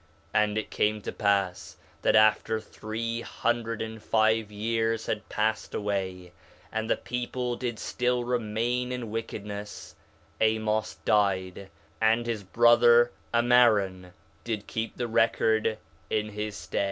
[0.33, 5.05] 4 Nephi 1:47 And it came to pass that after three hundred and five years
[5.05, 6.31] had passed away,
[6.71, 9.93] (and the people did still remain in wickedness)
[10.39, 11.69] Amos died;
[12.01, 15.77] and his brother, Ammaron, did keep the record
[16.09, 16.79] in his stead.